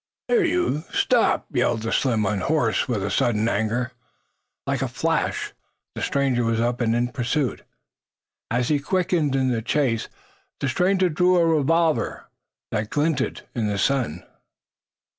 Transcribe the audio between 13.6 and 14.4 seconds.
the sun.